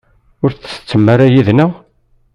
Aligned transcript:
Ur 0.43 0.51
tsettem 0.53 1.05
ara 1.13 1.33
yid-nneɣ? 1.33 1.71